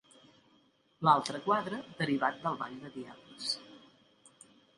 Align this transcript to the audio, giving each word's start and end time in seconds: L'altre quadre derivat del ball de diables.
L'altre 1.07 1.41
quadre 1.47 1.81
derivat 1.99 2.41
del 2.47 2.59
ball 2.63 2.81
de 2.87 2.91
diables. 2.97 3.53